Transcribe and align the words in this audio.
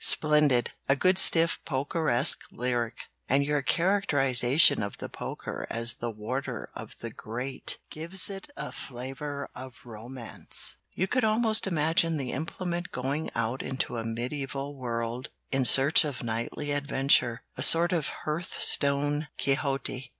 "Splendid! 0.03 0.73
A 0.89 0.95
good 0.95 1.19
stiff 1.19 1.59
pokeresque 1.63 2.45
lyric, 2.51 3.03
and 3.29 3.45
your 3.45 3.61
characterization 3.61 4.81
of 4.81 4.97
the 4.97 5.09
poker 5.09 5.67
as 5.69 5.93
the 5.99 6.09
'Warder 6.09 6.71
of 6.73 6.95
the 7.01 7.11
Grate' 7.11 7.77
gives 7.91 8.27
it 8.27 8.49
a 8.57 8.71
flavor 8.71 9.47
of 9.53 9.85
romance. 9.85 10.77
You 10.95 11.05
could 11.05 11.23
almost 11.23 11.67
imagine 11.67 12.17
the 12.17 12.31
implement 12.31 12.91
going 12.91 13.29
out 13.35 13.61
into 13.61 13.97
a 13.97 14.03
mediæval 14.03 14.73
world 14.73 15.29
in 15.51 15.65
search 15.65 16.03
of 16.03 16.23
knightly 16.23 16.71
adventure 16.71 17.43
a 17.55 17.61
sort 17.61 17.93
of 17.93 18.07
hearth 18.23 18.59
stone 18.59 19.27
Quixote. 19.37 20.09